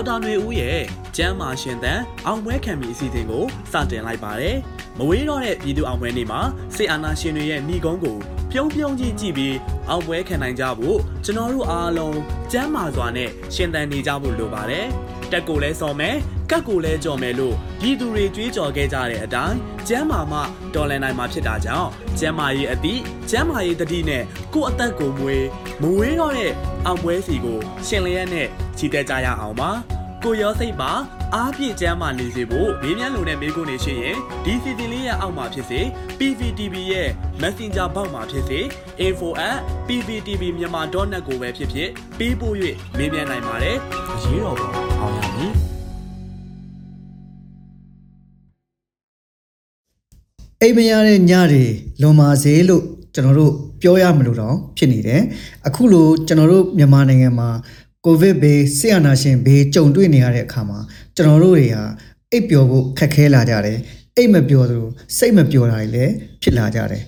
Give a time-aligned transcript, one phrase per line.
[0.00, 0.80] ဒေါက်တာຫນွေဦးရဲ့
[1.16, 4.56] ကျမ်းမာရှင်သန်အောင်ပွဲခံမီအစီအစဉ်ကိုစတင်လိုက်ပါတယ်။
[4.98, 6.40] မဝေးတော့တဲ့ပြည်သူအောင်ပွဲနေ့မှာ
[6.76, 8.16] စေအာနာရှင်တွေရဲ့ဏီကုန်းကို
[8.50, 9.56] ပြုံးပြုံးကြီးကြည့်ပြီး
[9.88, 12.18] အောင်ပွဲခံနိုင်ကြဖို့ကျွန်တော်တို့အားလုံး
[12.52, 14.86] ကျမ်းမာစွာနဲ့ရှင်သန်နေကြဖို့လိုပါတယ်။
[15.32, 16.16] တက်ကိုလဲစော်မယ်
[16.50, 19.56] ကတ်ကိုလဲကြော်မယ်လို့ပြည်သူတွေကြွေးကြော်ခဲ့ကြတဲ့အတိုင်း
[19.88, 20.40] ကျမ်းမာမှ
[20.74, 21.88] တော်လန်နိုင်မှာဖြစ်တာကြောင့်
[22.18, 24.22] ကျမ်းမာရေးအသည့်ကျမ်းမာရေးတတိနဲ့
[24.54, 25.46] ကိုယ့်အသက်ကိုမွေး
[25.80, 26.52] မဝေးတော့တဲ့
[26.86, 28.46] အောင်ပွဲစီကို ရှင်လျက်နဲ့
[28.78, 29.70] ချီတက်ကြရအောင်ပါ
[30.22, 30.92] ကိုရောစိတ်ပါ
[31.34, 35.80] အားပြည့်ကျမ်းမာနေစေဖို့မေးမြန်းလိုတဲ့မေးခွန်းတွေရှိရင်ဒီစီတင်လေးရအောက်မှာဖြစ်စေ
[36.18, 37.08] PVTV ရဲ့
[37.42, 38.60] Messenger ဘောက်မှာဖြစ်စေ
[39.06, 41.88] info@pvtvmyanmar.net ကိုပဲဖြစ်ဖြစ်
[42.18, 42.56] ပေးပို့၍
[42.96, 43.76] မေးမြန်းနိုင်ပါတယ်
[44.14, 44.68] အရေးတော်ပုံ
[45.00, 45.52] အောင်ရမည်
[50.60, 51.64] အိမ်မရတဲ့ညတွေ
[52.00, 55.22] လွန်ပါစေလို့ကျွန်တော်တို့ပြောရမလို့တော့ဖြစ်နေတယ်
[55.66, 57.48] အခုလိုကျွန်တော်တို့မြန်မာနိုင်ငံမှာ
[58.06, 60.78] ကိုဗစ်ဘေးဆီယနာရှင်ဘေးကြုံတွေ့နေရတဲ့အခါမှာ
[61.16, 61.84] ကျွန်တော်တို့တွေဟာ
[62.32, 63.78] အိပ်ပျော်ဖို့ခက်ခဲလာကြတယ်
[64.16, 64.88] အိပ်မပျော်သလို
[65.18, 67.02] စိတ်မပျော်တာတွေလည်းဖြစ်လာကြတယ်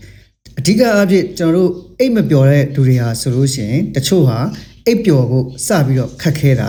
[0.59, 4.39] အဓိကအဖြစ်ကျွန်တော်တို့အိပ်မပျော်တဲ့လူတွေဟာဆိုလို့ရှိရင်တချို့ဟာ
[4.87, 6.69] အိပ်ပျော်ဖို့စပြီးတော့ခက်ခဲတာ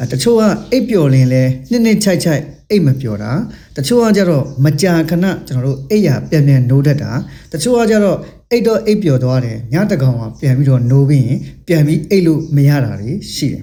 [0.00, 2.42] အဲတချို့ကအိပ်ပျော်လင်လဲနှစ်နှစ်ချိုက်ချိုက်
[2.74, 3.32] အိပ်မပျော်တာ
[3.76, 7.10] တချို့ကကြတော့မကြာခဏကျွန်တော်တို့အိပ်ရပြန်ပြန်နိုးတတ်တာ
[7.52, 8.18] တချို့ကကြတော့
[8.50, 13.62] အိတ်တော့အိပ်ပျော်သွားတယ်ညတကောင်ကပြန်ပြီးတော့နိုးပြီးရင်ပြန်ပြီးအိပ်လို့မရတာတွေရှိတယ်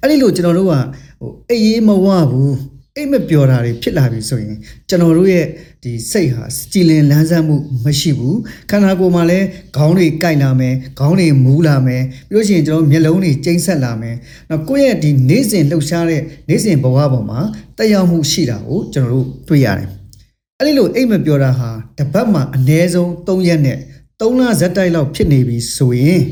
[0.00, 0.72] အဲ့ဒီလိုကျွန်တော်တို့က
[1.20, 2.56] ဟိုအိပ်ရေးမဝဘူး
[2.98, 4.56] အိတ်မပျော်တာတွေဖြစ်လာပြီဆိုရင်
[4.88, 5.46] ကျွန်တော်တို့ရဲ့
[5.82, 8.38] ဒီစိတ်ဟာကြည်လင်လန်းဆန်းမှုမရှိဘူး
[8.70, 14.16] ခန္ဓာကိုယ်မှာလည်းခေါင်းတွေကိုက်လာမယ်ခေါင်းတွေမူးလာမယ်ပြီးလို့ရှိရင်ကျွန်တော်တို့မျက်လုံးတွေကျိန်းဆက်လာမယ်
[14.50, 17.40] နောက်ကိုယ့်ရဲ့ဒီနေ့စဉ်လှုပ်ရှားတဲ့နေ့စဉ်ဘဝပေါ်မှာ
[17.78, 19.88] တက်ရောက်မှုရှိတာကိုကျွန်တော်တို့တွေ့ရတယ်
[20.58, 23.78] အဲ့ဒီလိုအိတ်မပျော်တာဟာတစ်ပတ်မှာအနည်းဆုံး3ရက်နဲ့
[24.20, 26.22] 3လဇက်တိုက်လောက်ဖြစ်နေပြီဆိုရင်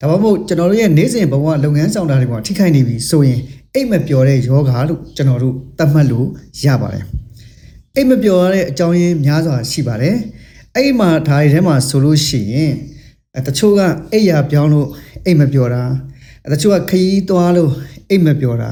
[0.00, 3.40] ဒါမှမဟုတ်ကျွန်တော်တို့ရဲ့နေ့စဉ်ဘဝလုပ်ငန်းဆောင်တာတွေပေါ်ထိခိုက်နေပြီဆိုရင်
[3.74, 6.28] အိတ်မပျော်တဲ့ယောဂါလို့ကျွန်တော်တို့သတ်မှတ်လို့
[6.64, 7.04] ရပါတယ်
[7.94, 10.16] အိတ်မပျော်ရတဲ့အကြောင်းရင်းများစွာရှိပါတယ်
[10.74, 12.72] အဲ့ဒီမှာဒါတွေထဲမှာဆိုလို့ရှိရင်
[13.36, 13.80] အဲတချို့က
[14.12, 14.88] အိတ်ရပြောင်းလို့
[15.24, 15.82] အိတ်မပျော်တာ
[16.44, 17.72] အဲတချို့ကခရီးသွားလို့
[18.10, 18.70] အိတ်မပျော်တာ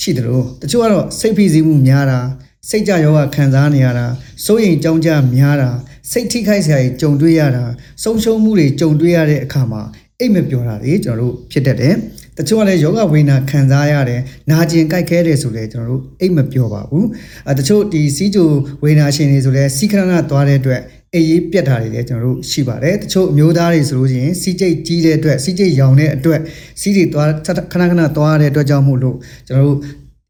[0.00, 2.20] ရှိတယ်လို့တချို့ကတော့စိတ်ဖိစီးမှုများတာ
[2.68, 4.06] စိတ်ကြယောဂခံစားနေရတာ
[4.44, 5.70] စိုးရိမ်ကြောင်းကြများတာ
[6.10, 7.64] စိတ်ထိခိုက်စရာတွေကြုံတွေ့ရတာ
[8.02, 9.82] ဆုံးရှုံးမှုတွေကြုံတွေ့ရတဲ့အခါမှာ
[10.22, 11.94] အိတ်မပျော်တာတွေကျွန်တော်တို့ဖြစ်တတ်တယ်
[12.38, 17.06] တချို့ကလည်းယောဂဝိညာခံစားရတယ်နာကျင်ကြိုက်ခဲတယ်ဆိုလည်းကျွန်တော်တို့အိတ်မပျော်ပါဘူး
[17.48, 18.48] အဲတချို့ဒီစီးကြို
[18.82, 20.80] ဝိညာရှင်တွေဆိုလည်းစီခဏခဏသွားတဲ့အတွက်
[21.14, 26.40] အေးရေးပြတ်တာတွေလည်းကျွန်တော်တို့ရှိပါတယ်တချို့အမျိုးသားတွေဆိုလို့ရှိရင်စီးကျိတ်ကြီးတဲ့အတွက်စီးကျိတ်ရောင်တဲ့အတွက်
[26.80, 29.16] စီးတွေသွားခဏခဏသွားတဲ့အတွက်ကြောင့်မို့လို့
[29.48, 29.78] ကျွန်တော်တို့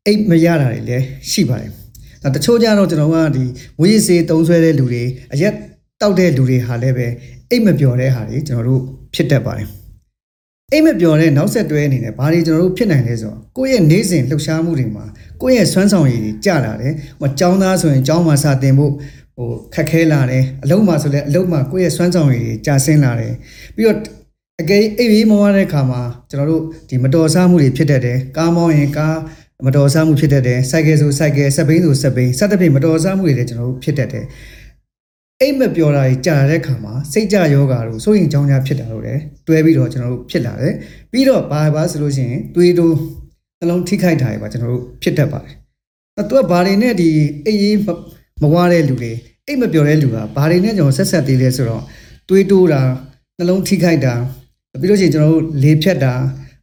[0.06, 1.70] အိတ်မရတာတွေလည်းရှိပါတယ်
[2.22, 3.44] ဒါတချို့ကြတော့ကျွန်တော်ကဒီ
[3.78, 5.02] မွေးရစေးတုံးဆွဲတဲ့လူတွေ
[5.32, 5.52] အရက်
[6.00, 7.06] တောက်တဲ့လူတွေဟာလည်းပဲ
[7.50, 8.82] အိတ်မပျော်တဲ့ဟာတွေကျွန်တော်တို့
[9.14, 9.81] ဖြစ်တတ်ပါတယ်
[10.72, 15.04] အိမ်မပြောတဲ့နောက်ဆက်တွဲအနေနဲ့ဘာတွေကျွန်တော်တို့ဖြစ်နိုင်လဲဆိုတော့ကိုယ့်ရဲ့နေ့စဉ်လှုပ်ရှားမှုတွေမှာ
[15.42, 18.92] ကိုယ့်ရဲ့စွမ်းဆောင်ရည်တွေကျလာတယ်။ဟိုကျောင်းသားဆိုရင်ကျောင်းမှာစာသင်ဖို့
[19.36, 23.32] ဟိုခက်ခဲလာတယ်။အလုံးမှာဆိုလည်းအလုံးမှာကိုယ့်ရဲ့စွမ်းဆောင်ရည်တွေကျဆင်းလာတယ်။
[23.76, 23.98] ပြီးတော့
[24.60, 26.00] အကယ်အိပ်ပြီးမဝတဲ့ခါမှာ
[26.30, 29.16] ကျွန်တော်တို့ဒီမတော်ဆမှုတွေဖြစ်တတ်တယ်။ကားမောင်းရင်ကား
[29.66, 34.24] မတော်ဆမှုဖြစ်တတ်တယ်။စိုက်ကယ်ဆိုစိုက်ကယ်စက်ဘိန်းဆိုစက်ဘိန်းစက်တစ်ပြိမတော်ဆမှုတွေလည်းကျွန်တော်တို့ဖြစ်တတ်တယ်။
[35.42, 40.74] အိမ်မပြောတာကြီးကြာတဲ့ခါမှာစိတ်ကြယောဂါတို့စိုးရင်ကြောင်းကြဖြစ်တာလို့လည်းတွဲပြီးတော့ကျွန်တော်တို့ဖြစ်လာတယ်
[41.12, 42.96] ပြီးတော့ဘာဘာဆိုလို့ရှိရင်သွေးတိုး
[43.58, 45.54] နှလုံးထိခိုက်တာတွေပါကျွန်တော်တို့ဖြစ်တတ်ပါတယ်
[46.16, 47.08] အဲသူကဘာတွေနဲ့ဒီ
[47.46, 47.76] အိမ်ရေး
[48.42, 49.12] မဝါတဲ့လူတွေ
[49.46, 51.82] အိမ်မပြောတဲ့လူကဘာတွေနဲ့ကျွန်တော်ဆက်ဆက်သေးလဲဆိုတော့
[52.28, 52.82] သွေးတိုးတာ
[53.38, 54.14] နှလုံးထိခိုက်တာ
[54.80, 56.12] ပြီးလို့ရှိရင်ကျွန်တော်တို့လေဖြတ်တာ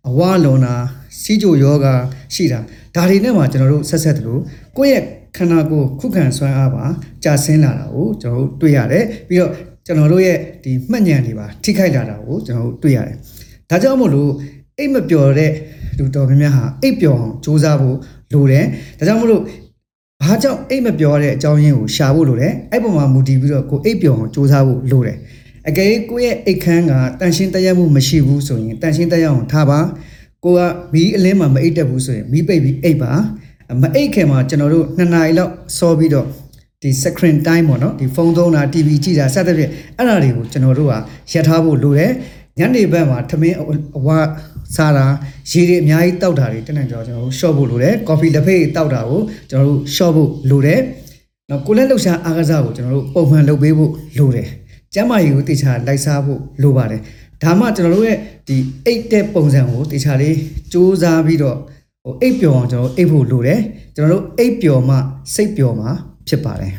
[0.07, 0.75] အဝလွန်တာ
[1.21, 1.93] စီးကြိုယောဂါ
[2.33, 2.59] ရှိတာ
[2.95, 4.41] ဒါတွေနဲ့မှကျွန်တော်တို့ဆက်ဆက်တယ်လို့
[4.77, 5.03] ကိုယ့်ရဲ့
[5.35, 6.83] ခန္ဓာကိုယ်ခုခံစွမ်းအားပါ
[7.23, 9.51] ကြာဆင်းလာတာကိုကျွန်တော်တို့တွေ့ရတယ်ပြီးတော့
[9.85, 13.15] ကျွန်တော်တို့ရဲ့ဒီမှတ်ဉာဏ်တွေပါထိခိုက်လာတာကိုကျွန်တော်တို့တွေ့ရတယ်
[13.69, 14.31] ဒါကြောင့်မို့လို့
[14.77, 15.51] အိတ်မပျော်တဲ့
[15.97, 17.97] လူတော်များများဟာအိတ်ပျော်အောင်စူးစမ်းဖို့
[18.33, 18.65] လိုတယ်
[18.97, 19.41] ဒါကြောင့်မို့လို့
[20.23, 25.17] ဘာကြောင့်အိတ်မပျော်တဲ့အကြောင်းရင်းကိုရှာဖို့လိုတယ်အဲ့ပုံမှာမူတည်ပြီးတော့ကိုအိတ်ပျော်အောင်စူးစမ်းဖို့လိုတယ်
[25.67, 29.79] အကယ်ကိုယ့်ရဲ့အိတ်ခမ်းကတန်ရှင်းတရားမှုမရှိဘူးဆိုရင်တန်ရှင်းတရားအောင်ထားပါ
[30.43, 30.59] ကိုက
[30.93, 33.11] မီးအလင်းမှာမအိတ်တက်ဘူးဆိုရင်မီးပိတ်ပြီးအိတ်ပါ
[33.81, 36.25] မအိတ်ခင်မှာကျွန်တော်တို့2နာရီလောက်စောပြီးတော့
[36.81, 40.93] ဒီ screen time ပေါ့နော်ဒီဖုန်းသုံးတာ TV ကြည့်တာစသဖြင့်အဲ့ဒါတွေကိုကျွန်တော်တို့က
[41.31, 42.11] ရပ်ထားဖို့လိုတယ်
[42.59, 43.57] ညနေဘက်မှာထမင်း
[43.97, 44.07] အဝ
[44.75, 45.05] စားတာ
[45.51, 50.81] ရေတွေအများကြီးတောက်တာတွေတနင်္ဂနွေကျွန်တော်တို့ short ဖို့လိုတယ် coffee လက်ဖေးတောက်တာကိုကျွန်တော်တို့ short ဖို့လိုတယ်
[51.49, 54.47] နော်ကိုလက်လှုပ်ရှားအားကစားကိုကျွန်တော်တို့ပုံမှန်လုပ်ပေးဖို့လိုတယ်
[54.93, 57.01] ကျမ်းမာရေးကိုတေချာလိုက်စားဖို့လိုပါတယ်
[57.43, 58.17] ဒါမှကျွန်တော်တို့ရဲ့
[58.47, 60.35] ဒီအိတ်တဲ့ပုံစံကိုတေချာလေး
[60.71, 61.57] စူးစမ်းပြီးတော့
[62.03, 63.61] ဟိုအိပ်ပျော်အောင်ကျွန်တော်အိပ်ဖို့လိုတယ်
[63.95, 64.95] ကျွန်တော်တို့အိပ်ပျော်မှ
[65.33, 65.87] စိတ်ပျော်မှ
[66.27, 66.73] ဖြစ်ပါတယ်